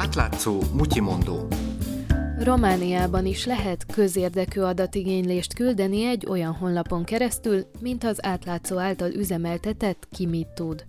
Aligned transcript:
Átlátszó 0.00 0.60
mutyimondó. 0.72 1.46
Romániában 2.38 3.26
is 3.26 3.46
lehet 3.46 3.86
közérdekű 3.86 4.60
adatigénylést 4.60 5.54
küldeni 5.54 6.04
egy 6.04 6.26
olyan 6.26 6.52
honlapon 6.52 7.04
keresztül, 7.04 7.66
mint 7.80 8.04
az 8.04 8.24
átlátszó 8.24 8.78
által 8.78 9.10
üzemeltetett 9.10 10.08
Ki 10.10 10.26
mit 10.26 10.48
tud. 10.48 10.84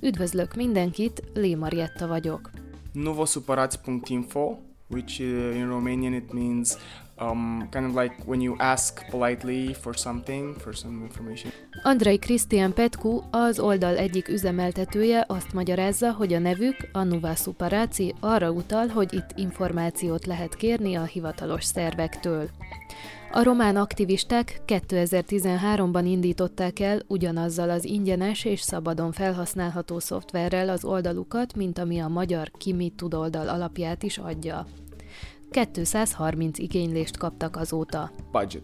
Üdvözlök 0.00 0.54
mindenkit, 0.54 1.22
Lé 1.34 1.54
Marietta 1.54 2.06
vagyok. 2.06 2.50
novosuparați.info 2.92 4.56
which 4.88 5.20
uh, 5.20 5.56
in 5.56 5.68
Romanian 5.68 6.12
it 6.12 6.32
means 6.32 6.76
um, 7.20 7.68
kind 7.70 7.84
of 7.86 7.94
like 8.02 8.14
when 8.24 8.40
you 8.40 8.54
ask 8.58 9.08
politely 9.10 9.74
for 9.74 9.96
something, 9.96 10.56
for 10.56 10.76
some 10.76 11.04
information. 11.04 11.52
Andrei 11.82 12.18
Krisztián 12.18 12.72
Petku, 12.72 13.20
az 13.30 13.58
oldal 13.58 13.96
egyik 13.96 14.28
üzemeltetője 14.28 15.24
azt 15.28 15.52
magyarázza, 15.52 16.12
hogy 16.12 16.32
a 16.32 16.38
nevük, 16.38 16.76
a 16.92 17.02
Nuva 17.02 17.34
Suparaci, 17.34 18.14
arra 18.20 18.50
utal, 18.50 18.86
hogy 18.86 19.14
itt 19.14 19.30
információt 19.34 20.26
lehet 20.26 20.54
kérni 20.54 20.94
a 20.94 21.04
hivatalos 21.04 21.64
szervektől. 21.64 22.50
A 23.32 23.42
román 23.42 23.76
aktivisták 23.76 24.60
2013-ban 24.66 26.02
indították 26.04 26.80
el 26.80 27.00
ugyanazzal 27.06 27.70
az 27.70 27.84
ingyenes 27.84 28.44
és 28.44 28.60
szabadon 28.60 29.12
felhasználható 29.12 29.98
szoftverrel 29.98 30.68
az 30.68 30.84
oldalukat, 30.84 31.54
mint 31.54 31.78
ami 31.78 31.98
a 31.98 32.08
magyar 32.08 32.50
Kimi 32.58 32.92
tud 32.96 33.14
oldal 33.14 33.48
alapját 33.48 34.02
is 34.02 34.18
adja. 34.18 34.66
230 35.50 36.58
igénylést 36.58 37.16
kaptak 37.16 37.56
azóta. 37.56 38.10
Budget. 38.32 38.62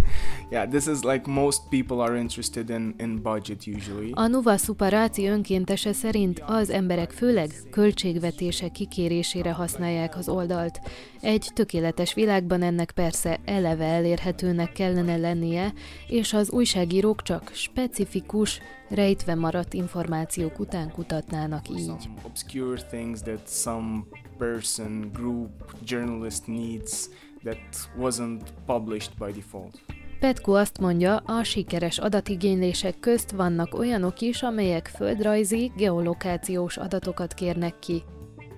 yeah, 0.50 0.68
this 0.68 0.86
is 0.86 1.02
like 1.02 1.30
most 1.30 1.60
people 1.68 2.00
are 2.02 2.18
interested 2.18 2.70
in, 2.70 2.94
in 2.98 3.22
budget 3.22 3.66
usually. 3.66 4.10
A 4.14 4.26
Nuva 4.26 4.56
Suparaci 4.56 5.26
önkéntese 5.26 5.92
szerint 5.92 6.42
az 6.46 6.70
emberek 6.70 7.10
főleg 7.10 7.50
költségvetése 7.70 8.68
kikérésére 8.68 9.52
használják 9.52 10.16
az 10.16 10.28
oldalt. 10.28 10.80
Egy 11.20 11.50
tökéletes 11.54 12.14
világban 12.14 12.62
ennek 12.62 12.90
persze 12.90 13.40
eleve 13.44 13.84
elérhetőnek 13.84 14.72
kellene 14.72 15.16
lennie, 15.16 15.72
és 16.08 16.32
az 16.32 16.50
újságírók 16.50 17.22
csak 17.22 17.50
specifikus, 17.52 18.60
rejtve 18.88 19.34
maradt 19.34 19.74
információk 19.74 20.58
után 20.58 20.90
kutatnának 20.92 21.68
így. 21.68 21.84
Some 21.84 22.20
obscure 22.24 22.82
things 22.82 23.20
that 23.20 23.48
some 23.48 24.04
person, 24.38 25.10
group, 25.12 25.50
journalist 25.84 26.46
needs 26.46 27.08
that 27.42 27.90
wasn't 27.98 28.42
published 28.66 29.12
by 29.18 29.32
default. 29.32 29.80
Petko 30.20 30.52
azt 30.52 30.78
mondja, 30.78 31.16
a 31.16 31.42
sikeres 31.42 31.98
adatigénylések 31.98 33.00
közt 33.00 33.30
vannak 33.30 33.74
olyanok 33.74 34.20
is, 34.20 34.42
amelyek 34.42 34.86
földrajzi, 34.86 35.72
geolokációs 35.76 36.76
adatokat 36.76 37.34
kérnek 37.34 37.78
ki. 37.78 38.02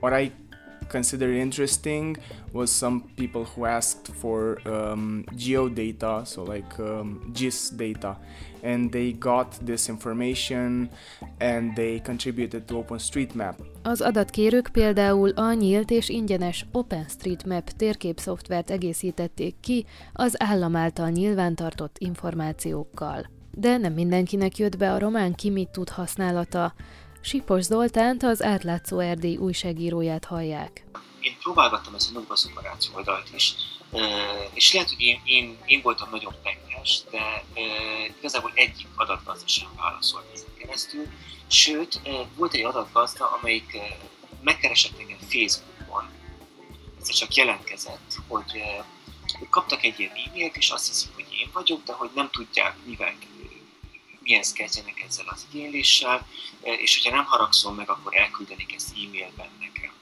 What 0.01 0.23
I 0.23 0.48
considered 0.89 1.35
interesting 1.35 2.19
was 2.53 2.71
some 2.71 3.03
people 3.17 3.45
who 3.45 3.67
asked 3.67 4.09
for 4.21 4.61
um, 4.67 5.25
geodata, 5.37 6.27
so 6.27 6.43
like 6.45 6.79
um, 6.79 7.31
GIS 7.33 7.71
data, 7.71 8.17
and 8.63 8.91
they 8.91 9.13
got 9.13 9.59
this 9.65 9.89
information 9.89 10.91
and 11.41 11.75
they 11.75 12.01
contributed 12.01 12.67
to 12.67 12.75
OpenStreetMap. 12.75 13.55
Az 13.83 14.01
adatkérők 14.01 14.69
például 14.73 15.31
a 15.31 15.53
nyílt 15.53 15.91
és 15.91 16.09
ingyenes 16.09 16.67
OpenStreetMap 16.73 17.71
térképszoftvert 17.71 18.71
egészítették 18.71 19.55
ki 19.61 19.85
az 20.13 20.43
állam 20.43 20.77
által 20.77 21.09
nyilvántartott 21.09 21.97
információkkal. 21.99 23.27
De 23.51 23.77
nem 23.77 23.93
mindenkinek 23.93 24.59
jött 24.59 24.77
be 24.77 24.93
a 24.93 24.99
román 24.99 25.35
kimit 25.35 25.69
tud 25.69 25.89
használata. 25.89 26.75
Sipos 27.21 27.63
Zoltánt, 27.63 28.23
az 28.23 28.43
átlátszó 28.43 28.99
Erdély 28.99 29.37
újságíróját 29.37 30.25
hallják. 30.25 30.85
Én 31.21 31.37
próbálgattam 31.43 31.95
ezt 31.95 32.11
a 32.11 32.13
Nova 32.13 32.37
Szuparáció 32.37 32.95
oldalt 32.95 33.29
is, 33.35 33.55
és 34.53 34.73
lehet, 34.73 34.89
hogy 34.89 35.01
én, 35.01 35.21
én, 35.25 35.59
én 35.65 35.81
voltam 35.83 36.09
nagyon 36.11 36.35
penges, 36.43 37.01
de 37.11 37.45
igazából 38.19 38.51
egyik 38.55 38.87
adatgazda 38.97 39.47
sem 39.49 39.69
válaszolt 39.77 40.25
ezen 40.35 40.55
keresztül, 40.59 41.07
sőt, 41.47 42.01
volt 42.37 42.55
egy 42.55 42.65
adatgazda, 42.65 43.27
amelyik 43.41 43.79
megkeresett 44.43 44.99
engem 44.99 45.19
Facebookon, 45.19 46.09
ez 47.01 47.09
csak 47.09 47.35
jelentkezett, 47.35 48.15
hogy 48.29 48.63
kaptak 49.51 49.85
egy 49.85 50.01
ilyen 50.01 50.13
e-mailt, 50.27 50.57
és 50.57 50.71
azt 50.71 50.89
hiszik, 50.89 51.15
hogy 51.15 51.27
én 51.31 51.51
vagyok, 51.53 51.85
de 51.85 51.93
hogy 51.93 52.11
nem 52.15 52.31
tudják, 52.31 52.77
mivel 52.85 53.15
mihez 54.29 54.53
kezdjenek 54.53 55.05
ezzel 55.09 55.25
az 55.29 55.47
igényléssel, 55.53 56.27
és 56.63 56.97
hogyha 56.97 57.17
nem 57.17 57.25
haragszom 57.25 57.75
meg, 57.75 57.91
akkor 57.91 58.17
elküldenik 58.17 58.75
ezt 58.75 58.91
e-mailben 58.91 59.49
nekem. 59.61 59.93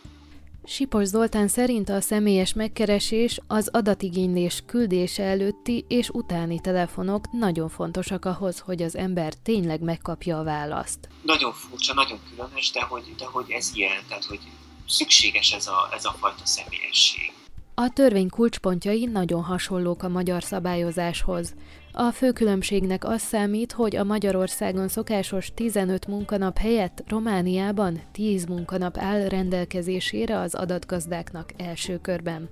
Sipos 0.65 1.07
Zoltán 1.07 1.49
szerint 1.49 1.89
a 1.89 2.01
személyes 2.01 2.53
megkeresés 2.53 3.41
az 3.47 3.69
adatigénylés 3.73 4.63
küldése 4.67 5.23
előtti 5.23 5.85
és 5.89 6.09
utáni 6.09 6.61
telefonok 6.61 7.33
nagyon 7.33 7.69
fontosak 7.69 8.25
ahhoz, 8.25 8.59
hogy 8.59 8.83
az 8.83 8.97
ember 8.97 9.35
tényleg 9.35 9.81
megkapja 9.81 10.39
a 10.39 10.45
választ. 10.45 11.09
Nagyon 11.23 11.53
furcsa, 11.53 11.95
nagyon 11.95 12.19
különös, 12.31 12.71
de 12.71 12.83
hogy, 12.83 13.15
de 13.19 13.25
hogy 13.25 13.51
ez 13.51 13.71
ilyen, 13.75 14.03
tehát 14.09 14.25
hogy 14.25 14.41
szükséges 14.89 15.53
ez 15.53 15.67
a, 15.67 15.89
ez 15.93 16.05
a 16.05 16.17
fajta 16.21 16.47
személyesség. 16.47 17.33
A 17.75 17.89
törvény 17.89 18.29
kulcspontjai 18.29 19.05
nagyon 19.05 19.43
hasonlók 19.43 20.03
a 20.03 20.09
magyar 20.09 20.43
szabályozáshoz. 20.43 21.55
A 21.99 22.11
fő 22.11 22.33
különbségnek 22.33 23.05
az 23.05 23.23
számít, 23.23 23.73
hogy 23.73 23.97
a 23.97 24.05
Magyarországon 24.05 24.89
szokásos 24.89 25.55
15 25.55 26.07
munkanap 26.07 26.59
helyett 26.59 27.03
Romániában 27.09 28.01
10 28.13 28.45
munkanap 28.45 28.99
áll 28.99 29.29
rendelkezésére 29.29 30.39
az 30.39 30.55
adatgazdáknak 30.55 31.51
első 31.57 31.99
körben. 32.01 32.49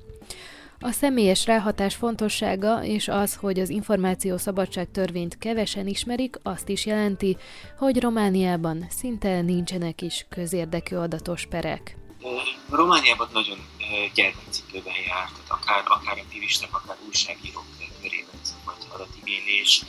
A 0.81 0.91
személyes 0.91 1.47
ráhatás 1.47 1.95
fontossága 1.95 2.85
és 2.85 3.09
az, 3.09 3.35
hogy 3.35 3.61
az 3.61 3.69
információ 3.69 4.37
szabadság 4.37 4.91
törvényt 4.91 5.39
kevesen 5.39 5.87
ismerik, 5.87 6.37
azt 6.43 6.69
is 6.69 6.87
jelenti, 6.87 7.37
hogy 7.79 8.01
Romániában 8.01 8.87
szinte 8.91 9.41
nincsenek 9.41 10.03
is 10.03 10.27
közérdekű 10.29 10.97
adatos 10.97 11.47
perek. 11.47 11.97
Romániában 12.71 13.29
nagyon 13.33 13.59
gyermekcipőben 14.15 14.95
járt, 15.07 15.33
tehát 15.33 15.51
akár, 15.63 15.83
akár 15.87 16.19
aktivisták, 16.19 16.75
akár 16.75 16.97
újságírók 17.07 17.65
körében 18.03 18.24
ez 18.95 19.01
a 19.01 19.05
fajta 19.05 19.05
adatigénylés. 19.05 19.83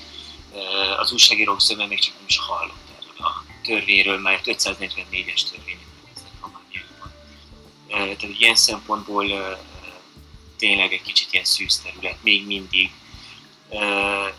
Az 1.00 1.12
újságírók 1.12 1.62
zöme 1.62 1.86
még 1.86 2.00
csak 2.00 2.14
nem 2.14 2.26
is 2.28 2.38
hallott 2.38 2.90
erről 2.98 3.28
a 3.28 3.44
törvényről, 3.64 4.20
mert 4.20 4.46
544-es 4.46 5.50
törvény 5.50 5.80
Romániában. 6.42 7.14
Tehát 7.88 8.40
ilyen 8.40 8.56
szempontból 8.56 9.26
tényleg 10.58 10.94
egy 10.94 11.02
kicsit 11.02 11.34
ilyen 11.34 11.46
szűz 11.46 11.80
terület, 11.80 12.24
még 12.24 12.46
mindig. 12.46 12.92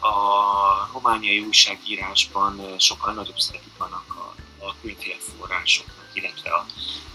A 0.00 0.91
romániai 0.93 1.41
újságírásban 1.41 2.78
sokkal 2.78 3.12
nagyobb 3.12 3.38
szerepük 3.38 3.77
vannak 3.78 4.04
a, 4.09 4.34
a 4.65 4.75
különféle 4.81 5.16
forrásoknak, 5.38 6.10
illetve 6.12 6.50
a, 6.50 6.66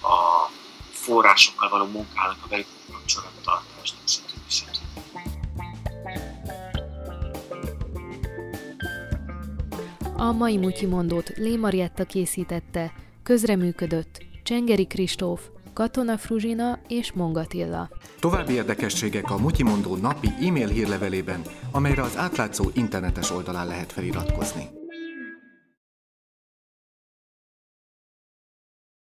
a 0.08 0.52
forrásokkal 0.92 1.70
való 1.70 1.86
munkának 1.86 2.38
a 2.44 2.48
velük 2.48 2.68
kapcsolattartást, 2.92 3.94
A 10.22 10.32
mai 10.32 10.58
Mutyimondót 10.58 11.30
Lé 11.36 11.56
Marietta 11.56 12.04
készítette, 12.04 12.94
közreműködött 13.24 14.26
Csengeri 14.44 14.86
Kristóf, 14.86 15.42
Katona 15.74 16.18
Fruzsina 16.18 16.80
és 16.88 17.12
Mongatilla. 17.12 17.90
További 18.20 18.54
érdekességek 18.54 19.32
a 19.32 19.38
Mutyimondó 19.38 19.96
napi 19.96 20.28
e-mail 20.28 20.68
hírlevelében, 20.68 21.42
amelyre 21.72 22.02
az 22.02 22.18
átlátszó 22.18 22.66
internetes 22.74 23.32
oldalán 23.32 23.68
lehet 23.68 23.92
feliratkozni. 23.92 24.81